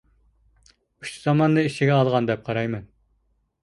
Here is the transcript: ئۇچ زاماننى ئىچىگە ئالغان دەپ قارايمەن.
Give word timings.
ئۇچ 1.03 1.13
زاماننى 1.27 1.69
ئىچىگە 1.69 1.97
ئالغان 2.01 2.35
دەپ 2.35 2.47
قارايمەن. 2.51 2.93